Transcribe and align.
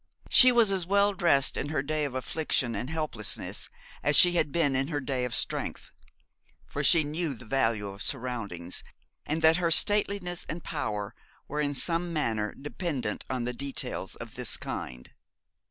She 0.31 0.51
was 0.51 0.71
as 0.71 0.87
well 0.87 1.13
dressed 1.13 1.55
in 1.55 1.69
her 1.69 1.83
day 1.83 2.05
of 2.05 2.15
affliction 2.15 2.73
and 2.73 2.89
helplessness 2.89 3.69
as 4.01 4.15
she 4.15 4.31
had 4.31 4.51
been 4.51 4.75
in 4.75 4.87
her 4.87 4.99
day 4.99 5.25
of 5.25 5.35
strength; 5.35 5.91
for 6.65 6.83
she 6.83 7.03
knew 7.03 7.35
the 7.35 7.45
value 7.45 7.87
of 7.87 8.01
surroundings, 8.01 8.83
and 9.27 9.43
that 9.43 9.57
her 9.57 9.69
stateliness 9.69 10.43
and 10.49 10.63
power 10.63 11.13
were 11.47 11.61
in 11.61 11.75
some 11.75 12.11
manner 12.11 12.51
dependent 12.59 13.25
on 13.29 13.43
details 13.45 14.15
of 14.15 14.33
this 14.33 14.57
kind. 14.57 15.11